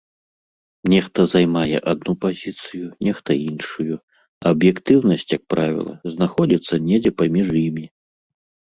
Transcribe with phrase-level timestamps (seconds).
[0.93, 3.93] Нехта займае адну пазіцыю, нехта іншую,
[4.41, 7.85] а аб'ектыўнасць, як правіла, знаходзіцца недзе паміж імі.